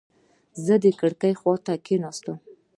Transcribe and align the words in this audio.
زه 0.65 0.75
د 0.83 0.85
کړکۍ 0.99 1.33
خواته 1.39 1.73
کېناستم. 1.85 2.37